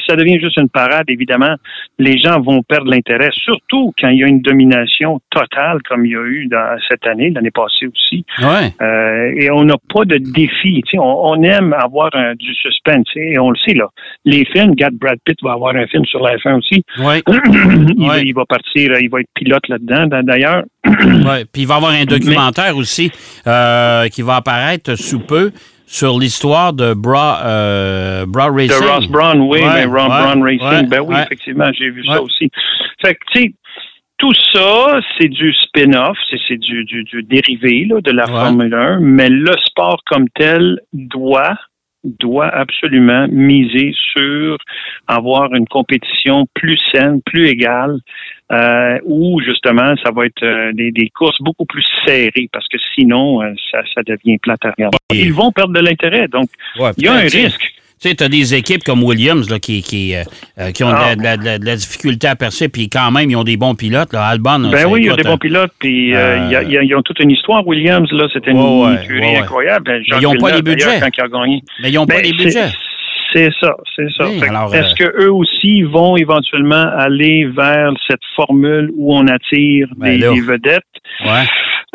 ça 0.07 0.15
devient- 0.17 0.39
juste 0.41 0.57
une 0.59 0.69
parade, 0.69 1.05
évidemment, 1.09 1.55
les 1.99 2.17
gens 2.19 2.41
vont 2.41 2.63
perdre 2.63 2.91
l'intérêt, 2.91 3.31
surtout 3.33 3.93
quand 4.01 4.09
il 4.09 4.19
y 4.21 4.25
a 4.25 4.29
une 4.29 4.41
domination 4.41 5.21
totale 5.31 5.79
comme 5.89 6.07
il 6.07 6.13
y 6.13 6.17
a 6.17 6.23
eu 6.25 6.47
dans 6.47 6.77
cette 6.89 7.07
année, 7.07 7.31
l'année 7.31 7.51
passée 7.51 7.87
aussi. 7.89 8.25
Ouais. 8.41 8.73
Euh, 8.81 9.33
et 9.37 9.51
on 9.51 9.65
n'a 9.65 9.75
pas 9.93 10.05
de 10.05 10.19
défi. 10.19 10.83
On, 10.95 11.01
on 11.01 11.43
aime 11.43 11.73
avoir 11.79 12.11
un- 12.15 12.35
du 12.37 12.55
suspense. 12.55 13.09
Et 13.17 13.39
on 13.39 13.51
le 13.51 13.57
sait, 13.67 13.75
là. 13.75 13.89
Les 14.25 14.45
films, 14.45 14.71
regarde, 14.71 14.95
Brad 14.95 15.19
Pitt 15.25 15.39
va 15.43 15.53
avoir 15.53 15.75
un 15.75 15.87
film 15.89 16.05
sur 16.05 16.21
la 16.23 16.37
F1 16.37 16.59
aussi. 16.59 16.85
Ouais. 17.01 17.21
il, 17.97 18.07
va, 18.07 18.15
Ouais. 18.15 18.23
il 18.25 18.33
va 18.35 18.45
partir, 18.45 18.93
il 19.01 19.11
va 19.11 19.21
être 19.21 19.29
pilote 19.35 19.67
là-dedans, 19.69 20.07
d'a- 20.07 20.23
d'ailleurs. 20.23 20.63
Puis 20.85 21.63
il 21.63 21.67
va 21.67 21.75
y 21.75 21.77
avoir 21.77 21.93
un 21.93 22.05
documentaire 22.05 22.77
aussi 22.77 23.11
euh, 23.47 24.07
qui 24.09 24.23
va 24.23 24.37
apparaître 24.37 24.95
sous 24.95 25.21
peu 25.21 25.51
sur 25.89 26.19
l'histoire 26.19 26.73
de 26.73 26.95
Bra, 26.95 27.41
euh, 27.45 28.27
Bra 28.27 28.51
De 28.51 28.55
Racing. 28.57 28.87
Ross 28.87 29.07
Brown, 29.09 29.41
oui, 29.41 29.61
Ouais, 29.61 29.65
mais 29.75 29.87
ouais, 29.87 29.87
Brown 29.87 30.43
Racing, 30.43 30.69
ouais, 30.69 30.87
ben 30.87 31.01
oui, 31.01 31.17
effectivement, 31.19 31.71
j'ai 31.77 31.91
vu 31.91 32.05
ça 32.07 32.23
aussi. 32.23 32.51
Fait 33.03 33.15
que, 33.15 33.21
tu 33.33 33.41
sais, 33.41 33.53
tout 34.19 34.35
ça, 34.53 35.01
c'est 35.17 35.29
du 35.29 35.53
spin-off, 35.53 36.17
c'est 36.31 36.39
c'est 36.47 36.59
du, 36.59 36.85
du, 36.85 37.05
du 37.05 37.23
dérivé 37.23 37.87
là, 37.87 38.01
de 38.01 38.11
la. 38.11 38.27
Formule 38.27 38.75
1, 38.75 39.01
mais 39.01 39.29
le 39.29 39.55
sport 39.65 40.03
comme 40.07 40.29
tel 40.35 40.81
doit 40.93 41.57
doit 42.05 42.49
absolument 42.49 43.27
miser 43.31 43.93
sur 44.13 44.57
avoir 45.09 45.55
une 45.55 45.67
compétition 45.67 46.47
plus 46.55 46.79
saine, 46.93 47.21
plus 47.23 47.49
égale, 47.49 47.99
euh, 48.53 48.99
où 49.05 49.41
justement 49.41 49.95
ça 50.05 50.11
va 50.15 50.27
être 50.27 50.43
euh, 50.43 50.73
des, 50.73 50.91
des 50.91 51.09
courses 51.11 51.41
beaucoup 51.41 51.67
plus 51.67 51.85
serrées, 52.07 52.49
parce 52.53 52.67
que 52.69 52.79
sinon 52.95 53.43
euh, 53.43 53.53
ça, 53.71 53.81
ça 53.95 54.03
devient 54.07 54.39
plate 54.39 54.65
à 54.65 54.71
regarder. 54.71 54.97
Ils 55.13 55.33
vont 55.33 55.53
perdre 55.53 55.75
de 55.75 55.81
l'intérêt, 55.81 56.29
donc 56.29 56.49
Ouais, 56.79 56.91
il 56.97 57.05
y 57.05 57.09
a 57.09 57.15
un 57.15 57.21
risque. 57.21 57.73
Tu 58.01 58.09
sais, 58.11 58.15
tu 58.15 58.23
as 58.23 58.29
des 58.29 58.55
équipes 58.55 58.85
comme 58.85 59.03
Williams 59.03 59.51
là, 59.51 59.59
qui, 59.59 59.83
qui, 59.83 60.15
qui 60.73 60.85
ont 60.85 60.89
de, 60.91 60.95
Ah. 60.97 61.15
la, 61.21 61.37
de 61.37 61.45
la- 61.45 61.59
de 61.59 61.65
la 61.67 61.75
difficulté 61.75 62.29
à 62.29 62.37
percer, 62.37 62.69
puis 62.69 62.89
quand 62.89 63.11
même, 63.11 63.29
ils 63.29 63.35
ont 63.35 63.43
des 63.43 63.57
bons 63.57 63.75
pilotes. 63.75 64.13
Là. 64.13 64.25
Albon, 64.27 64.71
Ben 64.71 64.87
oui, 64.89 65.01
il 65.01 65.07
y 65.07 65.09
a 65.09 65.15
écoute, 65.15 65.25
des 65.25 65.29
bons 65.29 65.37
pilotes, 65.39 65.73
puis 65.81 66.11
ils 66.11 66.95
ont 66.95 67.03
toute 67.03 67.19
une 67.19 67.33
histoire. 67.33 67.67
Williams, 67.67 68.09
là, 68.13 68.29
c'était 68.33 68.53
une 68.53 68.59
Ouais, 68.61 69.37
incroyable. 69.39 69.85
Ben, 69.85 70.03
ils 70.21 70.27
ont 70.29 70.35
pas 70.37 70.55
les 70.55 70.63
budgets. 70.63 71.01
Quand 71.01 71.09
il 71.19 71.21
a 71.23 71.29
gagné. 71.29 71.63
mais 71.83 71.91
ils 71.91 71.95
n'ont 71.97 72.07
pas 72.07 72.15
Ben, 72.21 72.23
les 72.23 72.33
budgets. 72.35 72.71
C'est 73.33 73.51
ça, 73.61 73.77
c'est 73.95 74.11
ça. 74.17 74.27
Oui, 74.27 74.41
Fait 74.41 74.79
Est-ce 74.79 75.03
euh, 75.03 75.07
que 75.11 75.25
eux 75.25 75.33
aussi 75.33 75.83
vont 75.83 76.17
éventuellement 76.17 76.87
aller 76.97 77.47
vers 77.47 77.93
cette 78.09 78.23
formule 78.37 78.91
où 78.97 79.15
on 79.15 79.27
attire 79.27 79.89
Ben 79.97 80.19
des, 80.19 80.41
vedettes? 80.41 80.83
Ouais. 81.25 81.45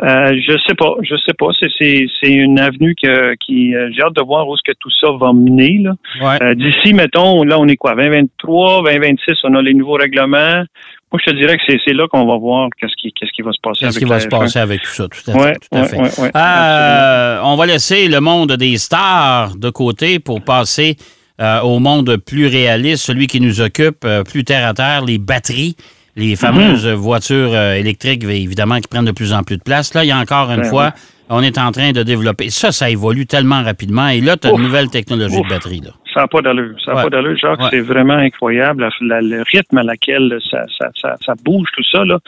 Euh, 0.01 0.33
je 0.47 0.57
sais 0.67 0.73
pas, 0.75 0.95
je 1.01 1.15
sais 1.15 1.33
pas. 1.37 1.47
C'est, 1.59 2.07
une 2.29 2.59
avenue 2.59 2.95
que, 3.01 3.35
qui, 3.35 3.75
euh, 3.75 3.89
j'ai 3.93 4.01
hâte 4.01 4.15
de 4.15 4.23
voir 4.23 4.47
où 4.47 4.55
est-ce 4.55 4.71
que 4.71 4.77
tout 4.79 4.89
ça 4.99 5.11
va 5.19 5.33
mener. 5.33 5.83
Ouais. 6.21 6.41
Euh, 6.41 6.55
d'ici, 6.55 6.93
mettons, 6.93 7.43
là, 7.43 7.59
on 7.59 7.67
est 7.67 7.77
quoi, 7.77 7.95
2023, 7.95 8.83
2026, 8.83 9.35
on 9.43 9.55
a 9.55 9.61
les 9.61 9.73
nouveaux 9.73 9.93
règlements. 9.93 10.63
Moi, 11.11 11.19
je 11.23 11.31
te 11.31 11.35
dirais 11.35 11.57
que 11.57 11.63
c'est, 11.67 11.93
là 11.93 12.07
qu'on 12.07 12.25
va 12.25 12.37
voir 12.37 12.69
qu'est-ce 12.79 12.93
qui, 12.99 13.13
qu'est-ce 13.13 13.31
qui 13.31 13.43
va 13.43 13.51
se 13.51 13.61
passer 13.61 13.85
Qu'est-ce 13.85 13.97
avec 13.97 14.03
qui 14.03 14.09
va 14.09 14.19
se 14.19 14.27
F1. 14.27 14.29
passer 14.31 14.59
avec 14.59 14.81
tout 14.81 14.89
ça? 14.89 15.07
Tout 15.07 15.29
à 15.29 15.33
fait. 15.33 15.39
Ouais, 15.39 15.53
tout 15.53 15.77
à 15.77 15.83
fait. 15.83 15.97
ouais, 15.97 16.19
ouais, 16.23 16.31
Euh, 16.35 17.39
on 17.43 17.55
va 17.55 17.65
laisser 17.67 18.07
le 18.07 18.19
monde 18.19 18.53
des 18.53 18.77
stars 18.77 19.55
de 19.55 19.69
côté 19.69 20.17
pour 20.19 20.41
passer 20.43 20.95
euh, 21.41 21.61
au 21.61 21.79
monde 21.79 22.17
plus 22.17 22.47
réaliste, 22.47 23.03
celui 23.05 23.27
qui 23.27 23.39
nous 23.41 23.61
occupe 23.61 24.05
euh, 24.05 24.23
plus 24.23 24.43
terre 24.43 24.67
à 24.67 24.73
terre, 24.73 25.03
les 25.05 25.17
batteries, 25.17 25.75
les 26.15 26.35
fameuses 26.35 26.85
Mhm. 26.85 26.93
voitures 26.93 27.53
euh, 27.53 27.73
électriques, 27.73 28.23
évidemment, 28.23 28.79
qui 28.79 28.87
prennent 28.87 29.05
de 29.05 29.11
plus 29.11 29.33
en 29.33 29.43
plus 29.43 29.57
de 29.57 29.63
place. 29.63 29.93
Là, 29.93 30.03
il 30.03 30.09
y 30.09 30.11
a 30.11 30.17
encore 30.19 30.51
une 30.51 30.61
Ben 30.61 30.69
fois, 30.69 30.93
on 31.29 31.41
est 31.41 31.57
en 31.57 31.71
train 31.71 31.91
de 31.91 32.03
développer. 32.03 32.49
Ça, 32.51 32.71
ça 32.71 32.89
évolue 32.89 33.25
tellement 33.25 33.63
rapidement. 33.63 34.09
Et 34.09 34.21
là, 34.21 34.37
tu 34.37 34.47
as 34.47 34.51
de 34.51 34.57
nouvelles 34.57 34.89
technologies 34.89 35.37
Ouf. 35.37 35.45
de 35.45 35.49
batterie. 35.49 35.81
Là. 35.83 35.91
Ça 36.13 36.21
n'a 36.21 36.27
pas 36.27 36.41
d'allure. 36.41 36.75
Ça 36.85 36.91
n'a 36.91 36.97
Ouais. 36.97 37.03
pas 37.03 37.09
d'allure, 37.09 37.37
Jacques. 37.37 37.59
Ouais. 37.59 37.67
C'est 37.71 37.81
vraiment 37.81 38.13
incroyable 38.13 38.81
la- 39.01 39.07
la- 39.07 39.21
le 39.21 39.43
rythme 39.51 39.77
à 39.79 39.83
laquelle 39.83 40.37
ça, 40.51 40.63
ça, 40.77 40.89
ça, 40.95 41.15
ça 41.25 41.33
bouge, 41.43 41.67
tout 41.75 41.83
ça. 41.91 42.03
Là, 42.05 42.19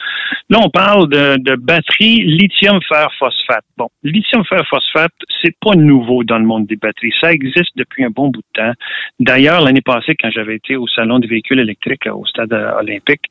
là 0.50 0.58
on 0.64 0.70
parle 0.70 1.08
de, 1.08 1.36
de 1.38 1.54
batterie 1.56 2.22
lithium-fer-phosphate. 2.24 3.64
Bon, 3.76 3.88
lithium-fer-phosphate, 4.02 5.12
c'est 5.42 5.54
pas 5.60 5.74
nouveau 5.74 6.24
dans 6.24 6.38
le 6.38 6.44
monde 6.44 6.66
des 6.66 6.76
batteries. 6.76 7.12
Ça 7.20 7.32
existe 7.32 7.76
depuis 7.76 8.04
un 8.04 8.10
bon 8.10 8.28
bout 8.28 8.40
de 8.40 8.62
temps. 8.62 8.72
D'ailleurs, 9.20 9.60
l'année 9.62 9.80
passée, 9.82 10.14
quand 10.20 10.30
j'avais 10.30 10.56
été 10.56 10.76
au 10.76 10.86
Salon 10.88 11.18
des 11.18 11.26
véhicules 11.28 11.60
électriques 11.60 12.06
au 12.12 12.24
stade 12.26 12.52
euh, 12.52 12.72
olympique, 12.80 13.22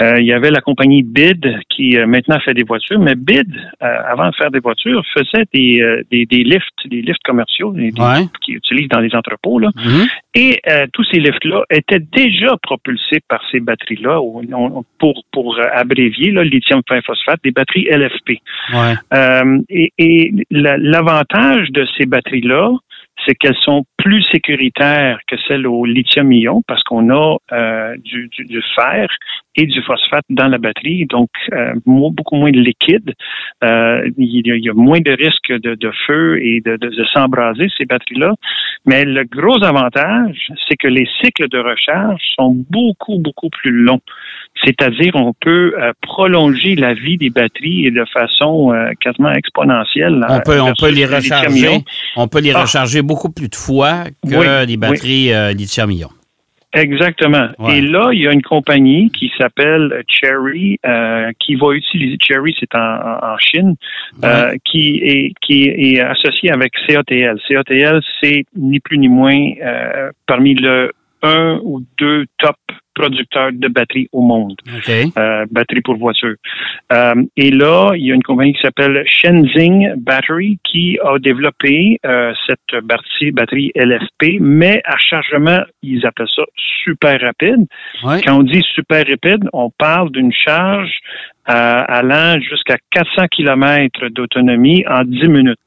euh, 0.00 0.18
il 0.20 0.26
y 0.26 0.32
avait 0.32 0.50
la 0.50 0.60
compagnie 0.60 1.02
BID 1.02 1.58
qui 1.68 1.96
euh, 1.96 2.06
maintenant 2.06 2.38
fait 2.40 2.54
des 2.54 2.62
voitures, 2.64 3.00
mais 3.00 3.14
BID, 3.14 3.52
euh, 3.82 3.86
avant 4.08 4.28
de 4.30 4.34
faire 4.34 4.50
des 4.50 4.60
voitures, 4.60 5.02
faisait 5.14 5.44
des, 5.52 6.02
des, 6.10 6.26
des 6.26 6.44
lifts, 6.44 6.62
des 6.86 7.02
lifts 7.02 7.22
commerciaux, 7.24 7.72
des, 7.72 7.90
Ouais. 8.00 8.24
qu'ils 8.42 8.56
utilisent 8.56 8.88
dans 8.88 9.00
les 9.00 9.14
entrepôts. 9.14 9.58
Là. 9.58 9.70
Mhm. 9.90 10.06
Et 10.34 10.60
euh, 10.68 10.86
tous 10.92 11.04
ces 11.10 11.18
lifts-là 11.18 11.64
étaient 11.70 11.98
déjà 11.98 12.56
propulsés 12.62 13.20
par 13.28 13.42
ces 13.50 13.60
batteries-là, 13.60 14.20
pour, 14.98 15.24
pour 15.32 15.58
euh, 15.58 15.64
abrévier, 15.74 16.30
là, 16.30 16.44
lithium 16.44 16.82
phosphate, 17.04 17.40
des 17.42 17.50
batteries 17.50 17.86
LFP. 17.90 18.40
Ouais. 18.72 18.94
Euh, 19.14 19.58
et 19.68 19.92
et 19.98 20.32
la- 20.50 20.76
l'avantage 20.78 21.70
de 21.70 21.86
ces 21.96 22.06
batteries-là, 22.06 22.70
c'est 23.26 23.34
qu'elles 23.34 23.56
sont 23.62 23.84
plus 23.98 24.22
sécuritaires 24.32 25.18
que 25.28 25.36
celles 25.46 25.66
au 25.66 25.84
lithium-ion 25.84 26.62
parce 26.66 26.82
qu'on 26.82 27.10
a 27.10 27.36
euh, 27.52 27.96
du, 28.02 28.28
du- 28.28 28.44
du 28.44 28.62
fer 28.74 29.08
et 29.56 29.66
du 29.66 29.82
phosphate 29.82 30.24
dans 30.30 30.48
la 30.48 30.58
batterie, 30.58 31.06
donc 31.06 31.28
euh, 31.52 31.74
beaucoup 31.84 32.36
moins 32.36 32.50
de 32.50 32.60
liquide. 32.60 33.12
Euh, 33.64 34.08
il, 34.16 34.46
y 34.46 34.50
a, 34.52 34.54
il 34.56 34.64
y 34.64 34.70
a 34.70 34.74
moins 34.74 35.00
de 35.00 35.10
risques 35.10 35.52
de, 35.52 35.74
de 35.74 35.90
feu 36.06 36.38
et 36.42 36.60
de, 36.64 36.76
de, 36.76 36.88
de 36.88 37.04
s'embraser 37.12 37.68
ces 37.76 37.84
batteries-là. 37.84 38.32
Mais 38.86 39.04
le 39.04 39.24
gros 39.24 39.62
avantage, 39.62 40.48
c'est 40.68 40.76
que 40.76 40.88
les 40.88 41.06
cycles 41.20 41.48
de 41.48 41.58
recharge 41.58 42.22
sont 42.38 42.56
beaucoup, 42.70 43.18
beaucoup 43.18 43.50
plus 43.50 43.72
longs. 43.72 44.00
C'est-à-dire, 44.64 45.12
on 45.16 45.32
peut 45.40 45.74
euh, 45.78 45.92
prolonger 46.02 46.74
la 46.76 46.94
vie 46.94 47.16
des 47.16 47.30
batteries 47.30 47.86
et 47.86 47.90
de 47.90 48.04
façon 48.12 48.72
euh, 48.72 48.90
quasiment 49.00 49.32
exponentielle. 49.32 50.24
On 50.28 50.40
peut, 50.40 50.60
on 50.60 50.66
versus 50.66 50.80
peut 50.88 50.94
les 50.94 51.06
le 51.06 51.14
recharger. 51.16 51.48
On 52.16 52.28
peut 52.28 52.40
les 52.40 52.52
Ah. 52.52 52.60
Beaucoup 53.10 53.32
plus 53.32 53.48
de 53.48 53.56
fois 53.56 54.04
que 54.22 54.36
Oui, 54.36 54.66
les 54.68 54.76
batteries 54.76 55.32
euh, 55.32 55.52
lithium-ion. 55.52 56.10
Exactement. 56.72 57.48
Ouais. 57.58 57.78
Et 57.78 57.80
là, 57.80 58.10
il 58.12 58.22
y 58.22 58.28
a 58.28 58.32
une 58.32 58.42
compagnie 58.42 59.10
qui 59.10 59.32
s'appelle 59.36 60.04
Cherry, 60.06 60.78
euh, 60.86 61.32
qui 61.40 61.56
va 61.56 61.72
utiliser 61.72 62.16
Cherry, 62.20 62.54
c'est 62.60 62.72
en, 62.76 63.32
en 63.32 63.38
Chine, 63.38 63.74
euh, 64.22 64.54
qui 64.64 65.00
est 65.02 65.32
qui 65.40 65.64
est 65.64 66.00
associée 66.00 66.52
avec 66.52 66.72
CATL. 66.86 67.40
CATL, 67.48 68.00
c'est 68.22 68.44
ni 68.56 68.78
plus 68.78 68.98
ni 68.98 69.08
moins 69.08 69.50
euh, 69.60 70.10
parmi 70.28 70.54
le 70.54 70.92
un 71.22 71.58
ou 71.64 71.82
deux 71.98 72.26
top 72.38 72.56
producteurs 72.94 73.50
de 73.52 73.68
batteries 73.68 74.08
au 74.12 74.20
monde 74.20 74.56
euh, 74.88 75.46
batterie 75.50 75.80
pour 75.80 75.96
voiture. 75.96 76.34
Euh, 76.92 77.14
et 77.36 77.50
là, 77.50 77.92
il 77.94 78.06
y 78.06 78.12
a 78.12 78.14
une 78.14 78.22
compagnie 78.22 78.52
qui 78.54 78.62
s'appelle 78.62 79.04
Shenzing 79.06 79.94
Battery 79.96 80.58
qui 80.64 80.98
a 81.04 81.18
développé 81.18 81.98
euh, 82.04 82.32
cette 82.46 82.84
batterie, 82.84 83.30
batterie 83.30 83.72
LFP, 83.74 84.40
mais 84.40 84.82
à 84.84 84.96
chargement, 84.98 85.60
ils 85.82 86.04
appellent 86.06 86.26
ça 86.34 86.42
super 86.84 87.20
rapide. 87.20 87.66
Ouais. 88.04 88.20
Quand 88.22 88.38
on 88.38 88.42
dit 88.42 88.62
super 88.74 89.04
rapide, 89.06 89.48
on 89.52 89.70
parle 89.70 90.10
d'une 90.10 90.32
charge 90.32 90.92
euh, 91.48 91.82
allant 91.88 92.40
jusqu'à 92.40 92.76
400 92.90 93.26
km 93.30 94.08
d'autonomie 94.10 94.84
en 94.88 95.04
10 95.04 95.28
minutes. 95.28 95.58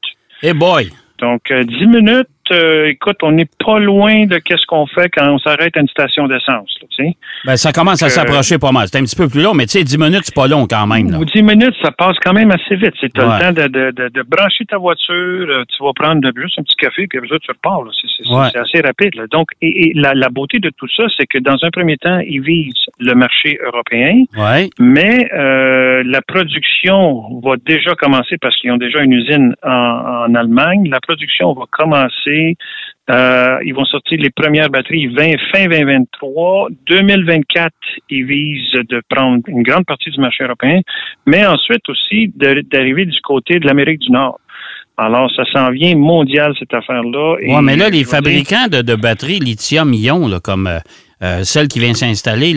Hey 0.42 0.52
boy! 0.52 0.90
Donc, 1.18 1.50
euh, 1.50 1.62
10 1.62 1.86
minutes, 1.86 2.28
euh, 2.52 2.86
écoute, 2.88 3.16
on 3.22 3.32
n'est 3.32 3.48
pas 3.64 3.78
loin 3.78 4.26
de 4.26 4.38
qu'est-ce 4.38 4.64
qu'on 4.66 4.86
fait 4.86 5.08
quand 5.08 5.28
on 5.30 5.38
s'arrête 5.38 5.76
à 5.76 5.80
une 5.80 5.88
station 5.88 6.26
d'essence. 6.28 6.68
tu. 6.96 7.04
Ben, 7.44 7.56
ça 7.56 7.72
commence 7.72 8.02
à 8.02 8.06
Euh, 8.06 8.08
s'approcher 8.08 8.58
pas 8.58 8.70
mal. 8.72 8.86
C'est 8.88 8.98
un 8.98 9.02
petit 9.04 9.16
peu 9.16 9.28
plus 9.28 9.42
long, 9.42 9.54
mais 9.54 9.66
tu 9.66 9.78
sais, 9.78 9.84
10 9.84 9.98
minutes, 9.98 10.22
c'est 10.24 10.34
pas 10.34 10.46
long 10.46 10.66
quand 10.66 10.86
même. 10.86 11.10
Là. 11.10 11.18
Ou 11.18 11.24
10 11.24 11.42
minutes, 11.42 11.74
ça 11.82 11.90
passe 11.90 12.16
quand 12.24 12.32
même 12.32 12.50
assez 12.50 12.76
vite. 12.76 12.94
C'est 13.00 13.12
t'as 13.12 13.26
Ouais. 13.26 13.38
le 13.38 13.54
temps 13.54 13.62
de, 13.62 13.68
de, 13.68 13.90
de, 13.90 14.08
de 14.08 14.22
brancher 14.22 14.64
ta 14.66 14.78
voiture, 14.78 15.14
euh, 15.48 15.64
tu 15.68 15.82
vas 15.82 15.92
prendre 15.94 16.20
juste 16.36 16.58
un 16.58 16.62
petit 16.62 16.76
café, 16.76 17.06
puis 17.06 17.18
après 17.18 17.28
ça, 17.30 17.38
tu 17.40 17.50
repars. 17.50 17.82
C'est, 18.00 18.28
Ouais. 18.30 18.46
assez 18.56 18.80
rapide. 18.80 19.14
là. 19.16 19.24
Donc, 19.30 19.48
et, 19.60 19.88
et 19.88 19.92
la, 19.94 20.14
la 20.14 20.28
beauté 20.28 20.58
de 20.58 20.70
tout 20.76 20.88
ça, 20.96 21.04
c'est 21.18 21.26
que 21.26 21.38
dans 21.38 21.56
un 21.62 21.70
premier 21.70 21.96
temps, 21.98 22.18
ils 22.26 22.40
visent 22.40 22.72
le 22.98 23.14
marché 23.14 23.58
européen, 23.64 24.24
Ouais. 24.36 24.70
mais 24.78 25.28
euh, 25.34 26.02
la 26.06 26.22
production 26.22 27.40
va 27.42 27.56
déjà 27.64 27.94
commencer 27.94 28.36
parce 28.40 28.56
qu'ils 28.56 28.70
ont 28.72 28.76
déjà 28.76 29.00
une 29.00 29.12
usine 29.12 29.54
en, 29.62 29.70
en 30.28 30.34
Allemagne. 30.34 30.88
La 30.90 31.00
production 31.00 31.52
va 31.54 31.64
commencer. 31.70 32.33
Euh, 33.10 33.58
ils 33.64 33.74
vont 33.74 33.84
sortir 33.84 34.18
les 34.18 34.30
premières 34.30 34.70
batteries 34.70 35.08
20, 35.08 35.32
fin 35.52 35.66
2023. 35.68 36.68
2024, 36.86 37.72
ils 38.10 38.24
visent 38.24 38.72
de 38.88 39.02
prendre 39.08 39.42
une 39.46 39.62
grande 39.62 39.84
partie 39.84 40.10
du 40.10 40.20
marché 40.20 40.44
européen, 40.44 40.80
mais 41.26 41.44
ensuite 41.46 41.86
aussi 41.88 42.32
d'arriver 42.34 43.04
du 43.04 43.20
côté 43.22 43.58
de 43.58 43.66
l'Amérique 43.66 44.00
du 44.00 44.10
Nord. 44.10 44.40
Alors, 44.96 45.28
ça 45.34 45.42
s'en 45.52 45.70
vient 45.70 45.96
mondial, 45.96 46.54
cette 46.58 46.72
affaire-là. 46.72 47.34
Ouais, 47.42 47.62
mais 47.62 47.76
là, 47.76 47.90
les 47.90 48.04
fabricants 48.04 48.68
de, 48.70 48.80
de 48.80 48.94
batteries 48.94 49.40
lithium-ion, 49.40 50.30
comme 50.42 50.68
euh, 50.68 50.78
euh, 51.24 51.42
celle 51.44 51.68
qui 51.68 51.78
vient 51.80 51.94
s'installer 51.94 52.54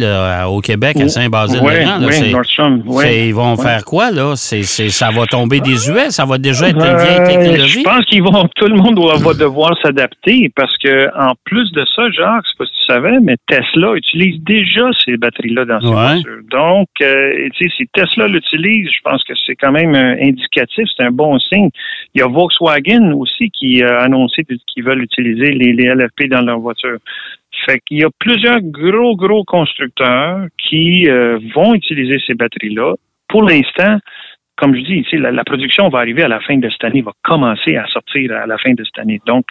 au 0.47 0.59
Québec, 0.61 0.97
à 0.97 1.07
Saint-Basile-le-Grand, 1.07 1.99
Oui, 2.05 2.13
c'est- 2.13 2.31
c'est- 3.01 3.27
ils 3.29 3.33
vont 3.33 3.55
faire 3.55 3.85
quoi, 3.85 4.11
là? 4.11 4.33
C'est, 4.35 4.63
c'est- 4.63 4.89
ça 4.89 5.09
va 5.11 5.25
tomber 5.25 5.59
désuet? 5.61 6.09
Ça 6.09 6.25
va 6.25 6.37
déjà 6.37 6.69
être 6.69 6.75
une 6.75 6.81
Euh, 6.83 6.97
vieille 6.97 7.23
technologie? 7.37 7.79
Je 7.79 7.83
pense 7.83 8.05
qu'ils 8.05 8.23
vont, 8.23 8.47
tout 8.55 8.67
le 8.67 8.75
monde 8.75 8.99
va, 8.99 9.33
devoir 9.33 9.71
s'adapter 9.83 10.51
parce 10.55 10.75
que 10.77 11.07
en 11.17 11.33
plus 11.45 11.71
de 11.71 11.83
ça, 11.95 12.09
Jacques, 12.11 12.43
je 12.45 12.49
sais 12.51 12.57
pas 12.57 12.65
si 12.65 12.71
tu 12.71 12.85
savais, 12.93 13.19
mais 13.21 13.35
Tesla 13.47 13.93
utilise 13.95 14.41
déjà 14.43 14.89
ces 15.05 15.15
batteries-là 15.17 15.65
dans 15.65 15.79
ses 15.81 15.87
voitures. 16.23 16.41
Donc, 16.51 16.87
euh, 17.01 17.49
tu 17.55 17.69
sais, 17.69 17.75
si 17.77 17.87
Tesla 17.93 18.27
l'utilise, 18.27 18.89
je 18.89 18.99
pense 19.03 19.23
que 19.23 19.33
c'est 19.45 19.55
quand 19.55 19.71
même 19.71 19.95
euh, 19.95 20.15
indicatif, 20.21 20.85
c'est 20.95 21.03
un 21.03 21.11
bon 21.11 21.37
signe. 21.39 21.69
Il 22.15 22.19
y 22.19 22.21
a 22.23 22.27
Volkswagen 22.27 23.13
aussi 23.13 23.49
qui 23.51 23.83
a 23.83 23.99
annoncé 23.99 24.43
qu'ils 24.67 24.83
veulent 24.83 25.03
utiliser 25.03 25.51
les, 25.51 25.73
les 25.73 25.85
LFP 25.85 26.29
dans 26.29 26.41
leurs 26.41 26.59
voitures. 26.59 26.97
Fait 27.65 27.79
qu'il 27.85 27.99
y 27.99 28.03
a 28.03 28.09
plusieurs 28.19 28.59
gros, 28.61 29.15
gros 29.15 29.43
constructeurs 29.43 30.45
qui 30.57 31.07
euh, 31.09 31.39
vont 31.55 31.73
utiliser 31.73 32.17
ces 32.25 32.33
batteries-là. 32.33 32.93
Pour 33.27 33.43
l'instant, 33.43 33.97
comme 34.55 34.75
je 34.75 34.81
dis, 34.81 35.05
la, 35.13 35.31
la 35.31 35.43
production 35.43 35.89
va 35.89 35.99
arriver 35.99 36.23
à 36.23 36.27
la 36.27 36.39
fin 36.39 36.57
de 36.57 36.69
cette 36.69 36.83
année, 36.83 37.01
va 37.01 37.11
commencer 37.23 37.75
à 37.75 37.85
sortir 37.87 38.31
à 38.31 38.45
la 38.47 38.57
fin 38.57 38.73
de 38.73 38.83
cette 38.83 38.99
année. 38.99 39.19
Donc, 39.27 39.45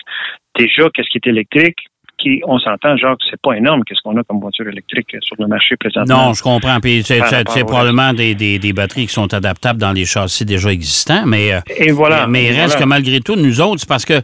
déjà, 0.58 0.88
qu'est-ce 0.94 1.08
qui 1.10 1.18
est 1.18 1.30
électrique? 1.30 1.76
Qui, 2.18 2.40
on 2.46 2.58
s'entend, 2.58 2.96
genre, 2.96 3.12
que 3.18 3.25
c'est 3.30 3.40
pas 3.42 3.52
énorme, 3.58 3.82
qu'est-ce 3.84 4.00
qu'on 4.02 4.16
a 4.16 4.22
comme 4.25 4.40
voiture 4.40 4.66
électrique 4.66 5.14
sur 5.20 5.36
le 5.38 5.46
marché 5.48 5.76
présentement? 5.76 6.28
Non, 6.28 6.32
je 6.32 6.42
comprends. 6.42 6.80
Puis 6.80 7.02
c'est, 7.04 7.20
probablement 7.66 8.14
des, 8.14 8.34
des- 8.34 8.58
des 8.58 8.72
batteries 8.72 9.06
qui 9.06 9.12
sont 9.12 9.34
adaptables 9.34 9.78
dans 9.78 9.92
les 9.92 10.06
châssis 10.06 10.46
déjà 10.46 10.72
existants, 10.72 11.26
mais, 11.26 11.52
euh, 11.52 11.60
Et 11.76 11.92
voilà. 11.92 12.26
mais 12.26 12.44
il 12.44 12.52
reste 12.52 12.68
voilà. 12.68 12.80
que 12.84 12.88
malgré 12.88 13.20
tout, 13.20 13.36
nous 13.36 13.60
autres, 13.60 13.80
c'est 13.80 13.88
parce 13.88 14.06
que 14.06 14.14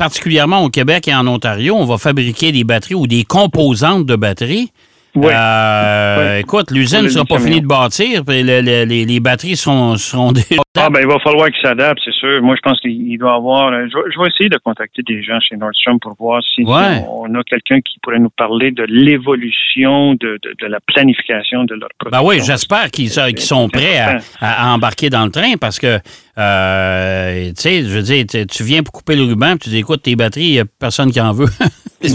particulièrement 0.00 0.64
au 0.64 0.70
Québec 0.70 1.08
et 1.08 1.14
en 1.14 1.26
Ontario, 1.26 1.74
on 1.76 1.84
va 1.84 1.98
fabriquer 1.98 2.52
des 2.52 2.64
batteries 2.64 2.94
ou 2.94 3.06
des 3.06 3.24
composantes 3.24 4.06
de 4.06 4.16
batteries 4.16 4.70
Ouais. 5.16 5.32
Euh. 5.34 6.38
Écoute, 6.38 6.70
l'usine 6.70 7.02
ne 7.02 7.08
sera 7.08 7.24
pas 7.24 7.40
finie 7.40 7.60
de 7.60 7.66
bâtir, 7.66 8.24
puis 8.24 8.44
le- 8.44 8.60
le- 8.60 8.84
les, 8.84 9.04
les 9.04 9.18
batteries 9.18 9.56
seront, 9.56 9.96
seront 9.96 10.30
déjà. 10.30 10.62
Ah, 10.78 10.88
ben, 10.88 11.00
il 11.00 11.08
va 11.08 11.18
falloir 11.18 11.48
qu'il 11.48 11.60
s'adapte, 11.60 11.98
c'est 12.04 12.14
sûr. 12.14 12.40
Moi, 12.40 12.54
je 12.54 12.60
pense 12.62 12.78
qu'il 12.78 13.18
doit 13.18 13.34
avoir. 13.34 13.72
euh, 13.72 13.88
Je 13.90 13.96
vais, 13.96 14.04
je 14.14 14.20
vais 14.20 14.28
essayer 14.28 14.48
de 14.48 14.56
contacter 14.64 15.02
des 15.02 15.20
gens 15.24 15.40
chez 15.40 15.56
Nordstrom 15.56 15.98
pour 15.98 16.14
voir 16.16 16.40
si, 16.54 16.62
Ouais. 16.62 17.04
on 17.10 17.34
a 17.34 17.42
quelqu'un 17.42 17.80
qui 17.80 17.98
pourrait 18.00 18.20
nous 18.20 18.30
parler 18.30 18.70
de 18.70 18.84
l'évolution 18.84 20.14
de, 20.14 20.38
de, 20.44 20.54
de 20.60 20.66
la 20.68 20.78
planification 20.86 21.64
de 21.64 21.74
leur 21.74 21.88
Ben 22.04 22.10
production. 22.10 22.28
oui, 22.28 22.40
j'espère 22.46 22.88
qu'ils 22.92 23.10
sont, 23.10 23.26
qu'ils 23.30 23.40
sont 23.40 23.68
prêts 23.68 23.98
à, 23.98 24.18
à 24.40 24.72
embarquer 24.72 25.10
dans 25.10 25.24
le 25.24 25.32
train 25.32 25.54
parce 25.60 25.80
que, 25.80 25.98
euh, 26.38 27.48
tu 27.48 27.54
sais, 27.56 27.82
je 27.82 27.88
veux 27.88 28.02
dire, 28.02 28.24
tu- 28.26 28.62
viens 28.64 28.82
pour 28.82 28.92
couper 28.92 29.16
le 29.16 29.24
ruban, 29.24 29.50
puis 29.56 29.64
tu 29.64 29.70
dis, 29.70 29.78
écoute, 29.78 30.02
tes 30.02 30.16
batteries, 30.16 30.44
il 30.44 30.52
n'y 30.52 30.58
a 30.60 30.64
personne 30.78 31.10
qui 31.12 31.20
en 31.20 31.32
veut. 31.32 31.48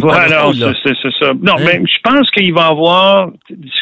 Voilà, 0.02 0.52
c'est 0.84 0.96
ça. 1.20 1.32
Non, 1.40 1.54
Hein? 1.60 1.64
mais 1.64 1.82
je 1.86 2.00
pense 2.10 2.28
qu'il 2.32 2.52
va 2.56 2.62
y 2.68 2.72
avoir 2.72 3.30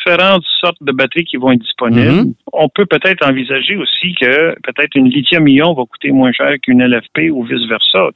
différentes 0.06 0.44
sortes 0.62 0.78
de 0.82 0.92
batteries 0.92 1.26
qui 1.26 1.38
vont 1.38 1.52
être 1.52 1.62
disponibles. 1.62 2.12
Mhm. 2.12 2.34
On 2.54 2.70
peut 2.70 2.86
peut-être 2.86 3.28
envisager 3.28 3.76
aussi 3.78 4.14
que 4.20 4.54
peut-être 4.62 4.96
une 4.96 5.10
lithium-ion 5.10 5.74
va 5.74 5.84
coûter 5.86 6.12
moins 6.12 6.32
cher 6.32 6.54
qu'une 6.62 6.82
LFP 6.82 7.30
ou 7.32 7.44
vice-versa. 7.44 8.10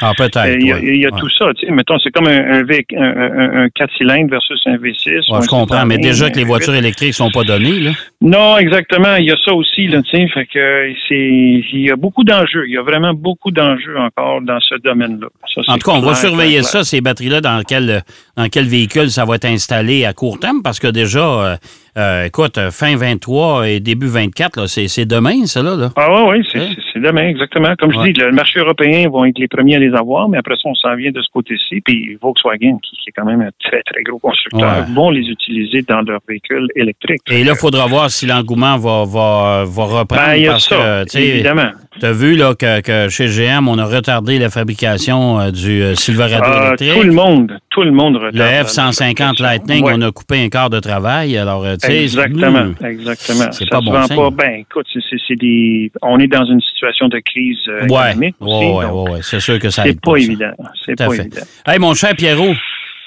Ah, 0.00 0.12
peut-être. 0.16 0.36
Euh, 0.38 0.56
Il 0.60 0.66
y 0.66 0.72
a, 0.72 0.74
ouais. 0.76 0.82
il 0.82 1.00
y 1.00 1.06
a 1.06 1.10
Ouais. 1.12 1.20
tout 1.20 1.28
ça. 1.30 1.46
Mettons, 1.70 1.98
c'est 1.98 2.10
comme 2.10 2.26
un, 2.26 2.58
un, 2.60 2.62
V- 2.64 2.84
un, 2.96 3.02
un- 3.02 3.64
un 3.64 3.68
4 3.70 3.90
cylindres 3.96 4.30
versus 4.30 4.60
un 4.66 4.76
V6. 4.76 5.30
ou 5.30 5.34
Ouais, 5.34 5.42
je 5.42 5.48
comprends, 5.48 5.84
mais 5.86 5.94
720, 5.96 5.98
déjà 6.10 6.30
que 6.30 6.38
les 6.38 6.44
voitures 6.44 6.72
8. 6.74 6.78
électriques 6.78 7.14
sont 7.14 7.30
pas 7.30 7.44
données, 7.44 7.80
là. 7.80 7.90
Non, 8.20 8.56
exactement. 8.58 9.16
Il 9.16 9.26
y 9.26 9.30
a 9.30 9.36
ça 9.44 9.52
aussi, 9.54 9.86
là. 9.88 10.00
Fait 10.34 10.46
que 10.46 10.88
il 11.10 11.80
y 11.80 11.90
a 11.90 11.96
beaucoup 11.96 12.24
d'enjeux. 12.24 12.64
Il 12.66 12.72
y 12.74 12.78
a 12.78 12.82
vraiment 12.82 13.14
beaucoup 13.14 13.50
d'enjeux 13.50 13.96
encore 13.98 14.40
dans 14.42 14.60
ce 14.60 14.74
domaine-là. 14.82 15.28
En 15.68 15.74
tout 15.78 15.90
cas, 15.90 15.96
on 15.96 16.00
va 16.00 16.14
surveiller 16.14 16.62
ça, 16.62 16.84
ces 16.84 17.00
batteries-là, 17.00 17.40
dans 17.40 17.62
quel, 17.66 18.02
dans 18.38 18.48
quel 18.48 18.66
véhicule 18.66 19.10
ça 19.10 19.24
va 19.24 19.34
être 19.34 19.46
installé 19.46 20.04
à 20.04 20.12
court 20.12 20.38
terme, 20.38 20.62
parce 20.62 20.78
que 20.78 20.86
déjà, 20.86 21.18
euh, 21.18 21.56
euh, 21.98 22.24
écoute, 22.26 22.58
fin 22.70 22.96
23 22.96 23.68
et 23.68 23.80
début 23.80 24.06
24, 24.06 24.60
là, 24.60 24.68
c'est 24.68 25.04
demain, 25.06 25.44
ça, 25.46 25.60
là. 25.60 25.74
là. 25.74 25.90
Ah 25.96 26.06
oui, 26.28 26.44
oui, 26.54 26.76
c'est, 27.00 27.06
demain, 27.06 27.28
exactement. 27.28 27.74
Comme 27.78 27.94
Ouais. 27.96 28.08
je 28.08 28.12
dis, 28.12 28.20
le 28.20 28.32
marché 28.32 28.60
européen 28.60 29.08
vont 29.08 29.24
être 29.24 29.38
les 29.38 29.48
premiers 29.48 29.76
à 29.76 29.78
les 29.78 29.94
avoir, 29.94 30.28
mais 30.28 30.38
après 30.38 30.54
ça, 30.56 30.62
on 30.68 30.74
s'en 30.74 30.94
vient 30.96 31.10
de 31.10 31.20
ce 31.22 31.28
côté-ci. 31.32 31.80
Puis 31.80 32.16
Volkswagen, 32.20 32.78
qui, 32.82 32.96
qui 32.96 33.08
est 33.08 33.12
quand 33.16 33.24
même 33.24 33.40
un 33.40 33.50
très, 33.62 33.82
très 33.82 34.02
gros 34.02 34.18
constructeur, 34.18 34.60
Ouais. 34.88 34.94
vont 34.94 35.10
les 35.10 35.26
utiliser 35.28 35.82
dans 35.82 36.00
leurs 36.02 36.20
véhicules 36.28 36.66
électriques. 36.76 37.22
Et 37.30 37.44
là, 37.44 37.52
il 37.54 37.58
faudra 37.58 37.86
voir 37.86 38.10
si 38.10 38.26
l'engouement 38.26 38.76
va, 38.76 39.04
va, 39.06 39.64
va 39.66 39.84
reprendre. 39.84 40.22
Ben, 40.26 40.34
il 40.36 40.42
y 40.42 40.48
a 40.48 40.52
parce 40.52 40.68
ça, 40.68 41.04
que, 41.10 41.18
évidemment. 41.18 41.70
Tu 42.00 42.06
as 42.06 42.12
vu 42.12 42.36
là, 42.36 42.54
que, 42.54 42.80
que 42.80 43.08
chez 43.08 43.26
GM, 43.26 43.66
on 43.68 43.76
a 43.78 43.84
retardé 43.84 44.38
la 44.38 44.50
fabrication 44.50 45.40
euh, 45.40 45.50
du 45.50 45.82
euh, 45.82 45.94
Silverado 45.94 46.44
Ah, 46.46 46.66
électrique. 46.68 46.92
tout 46.94 47.02
le 47.02 47.12
monde, 47.12 47.58
tout 47.70 47.82
le 47.82 47.90
monde 47.90 48.16
retarde. 48.16 48.34
Le 48.34 48.38
la- 48.38 48.50
la 48.52 48.64
F-150 48.64 48.92
fabrication. 49.38 49.44
Lightning, 49.44 49.84
Ouais. 49.84 49.92
on 49.96 50.02
a 50.02 50.12
coupé 50.12 50.44
un 50.44 50.48
quart 50.48 50.70
de 50.70 50.78
travail. 50.78 51.36
Alors, 51.36 51.64
euh, 51.64 51.74
Exactement, 51.88 52.66
hmm, 52.80 52.84
exactement. 52.86 53.50
c'est 53.50 53.64
Ça 53.64 53.70
pas 53.70 53.78
se 53.80 53.84
bon 53.84 53.92
vend 53.92 54.02
signe. 54.04 54.16
pas. 54.16 54.30
Ben, 54.30 54.60
écoute, 54.60 54.86
c'est 55.26 55.34
des. 55.36 55.90
On 56.02 56.18
est 56.20 56.26
dans 56.28 56.44
une 56.44 56.60
situation 56.60 56.87
de 57.08 57.18
crise 57.18 57.58
euh, 57.68 57.84
économique 57.84 58.36
ouais, 58.40 58.46
aussi. 58.48 58.66
ouais, 58.66 58.86
donc 58.86 59.08
ouais, 59.10 59.18
c'est 59.22 59.40
sûr 59.40 59.58
que 59.58 59.70
ça 59.70 59.84
c'est 59.84 60.00
pas 60.00 60.16
évident. 60.16 60.50
C'est 60.84 60.96
pas 60.96 61.10
fait. 61.10 61.20
évident. 61.20 61.42
Hey, 61.66 61.78
mon 61.78 61.94
cher 61.94 62.14
Pierrot, 62.16 62.54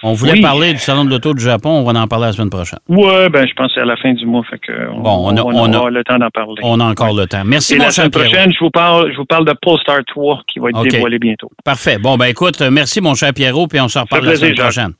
on 0.03 0.13
voulait 0.13 0.33
Oui. 0.33 0.41
parler 0.41 0.73
du 0.73 0.79
Salon 0.79 1.05
de 1.05 1.09
l'Auto 1.11 1.33
du 1.33 1.43
Japon. 1.43 1.69
On 1.69 1.83
va 1.83 1.99
en 1.99 2.07
parler 2.07 2.25
la 2.27 2.33
semaine 2.33 2.49
prochaine. 2.49 2.79
Ouais, 2.87 3.29
ben, 3.29 3.45
je 3.47 3.53
pense 3.53 3.67
que 3.67 3.73
c'est 3.75 3.81
à 3.81 3.85
la 3.85 3.97
fin 3.97 4.13
du 4.13 4.25
mois, 4.25 4.43
fait 4.49 4.57
que 4.59 4.71
on, 4.91 5.01
Bon, 5.01 5.31
on 5.31 5.37
a- 5.37 5.41
on 5.43 5.53
on 5.55 5.85
a- 5.85 5.89
le 5.91 6.03
temps 6.03 6.17
d'en 6.17 6.29
parler. 6.29 6.55
On 6.63 6.79
a 6.79 6.85
encore 6.85 7.13
le 7.13 7.27
temps. 7.27 7.43
Merci, 7.45 7.73
Et 7.73 7.77
mon 7.77 7.83
la 7.83 7.89
cher 7.91 7.95
semaine 8.05 8.11
Pierrot. 8.11 8.29
prochaine, 8.29 8.51
je 8.53 8.59
vous 8.63 8.71
parle, 8.71 9.11
je 9.11 9.17
vous 9.17 9.25
parle 9.25 9.45
de 9.45 9.53
Polestar 9.61 9.99
3 10.07 10.41
qui 10.47 10.59
va 10.59 10.69
être 10.69 10.83
dévoilé 10.83 11.19
bientôt. 11.19 11.49
Parfait. 11.63 11.97
Bon, 11.99 12.17
ben 12.17 12.25
écoute, 12.25 12.59
euh, 12.61 12.71
merci, 12.71 12.99
mon 13.01 13.13
cher 13.15 13.31
Pierrot, 13.33 13.67
puis 13.67 13.79
on 13.79 13.87
se 13.87 13.99
reparle 13.99 14.25
la 14.25 14.35
semaine 14.35 14.55
prochaine. 14.55 14.93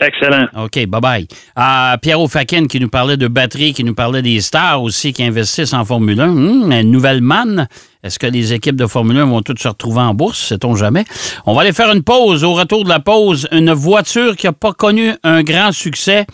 Excellent. 0.00 0.46
OK, 0.56 0.78
bye-bye. 0.88 1.28
Ah, 1.54 1.96
Pierrot 2.02 2.26
Fakin 2.26 2.66
qui 2.66 2.80
nous 2.80 2.88
parlait 2.88 3.16
de 3.16 3.28
batterie, 3.28 3.72
qui 3.72 3.84
nous 3.84 3.94
parlait 3.94 4.20
des 4.20 4.40
stars 4.40 4.82
aussi 4.82 5.12
qui 5.12 5.22
investissent 5.22 5.72
en 5.74 5.84
Formule 5.84 6.20
1. 6.20 6.28
Hum, 6.28 6.72
une 6.72 6.90
nouvelle 6.90 7.20
manne. 7.20 7.68
Est-ce 8.04 8.18
que 8.18 8.26
les 8.26 8.52
équipes 8.52 8.74
de 8.74 8.88
Formule 8.88 9.16
1 9.18 9.26
vont 9.26 9.42
toutes 9.42 9.60
se 9.60 9.68
retrouver 9.68 10.00
en 10.00 10.12
bourse? 10.12 10.48
Sait-on 10.48 10.74
jamais? 10.74 11.04
On 11.46 11.54
va 11.54 11.60
aller 11.60 11.72
faire 11.72 11.92
une 11.92 12.02
pause. 12.02 12.42
Au 12.42 12.52
retour 12.54 12.82
de 12.82 12.88
la 12.88 12.98
pause, 12.98 13.46
une 13.52 13.72
voiture 13.72 14.34
qui 14.34 14.46
n'a 14.46 14.52
pas 14.52 14.72
connu 14.72 15.12
un 15.22 15.44
grand 15.44 15.70
succès, 15.70 16.26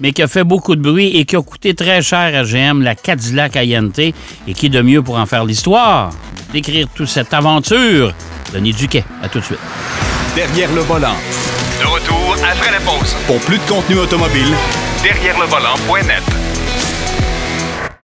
mais 0.00 0.12
qui 0.12 0.22
a 0.22 0.28
fait 0.28 0.44
beaucoup 0.44 0.76
de 0.76 0.82
bruit 0.82 1.16
et 1.16 1.24
qui 1.24 1.34
a 1.36 1.40
coûté 1.40 1.72
très 1.72 2.02
cher 2.02 2.38
à 2.38 2.42
GM, 2.44 2.82
la 2.82 2.94
Cadillac 2.94 3.56
INT. 3.56 3.98
Et 3.98 4.52
qui 4.52 4.68
de 4.68 4.82
mieux 4.82 5.00
pour 5.00 5.16
en 5.16 5.24
faire 5.24 5.46
l'histoire? 5.46 6.10
Décrire 6.52 6.88
toute 6.94 7.08
cette 7.08 7.32
aventure. 7.32 8.12
Denis 8.52 8.74
Duquet. 8.74 9.04
À 9.22 9.28
tout 9.30 9.40
de 9.40 9.44
suite. 9.44 9.58
Derrière 10.36 10.70
le 10.74 10.82
volant. 10.82 11.16
De 11.80 11.86
retour 11.86 12.36
après 12.52 12.70
la 12.70 12.80
pause. 12.80 13.16
Pour 13.26 13.38
plus 13.40 13.56
de 13.56 13.62
contenu 13.66 13.96
automobile, 13.96 14.52
Derrière 15.02 15.38
le 15.38 15.46
volant.net. 15.46 16.53